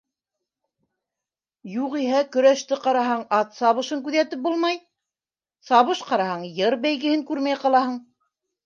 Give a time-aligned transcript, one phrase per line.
[1.73, 4.83] Юғиһә, көрәште ҡараһаң, ат сабышын күҙәтеп булмай,
[5.71, 7.99] сабыш ҡараһаң, йыр бәйгеһен күрмәй ҡалаһың.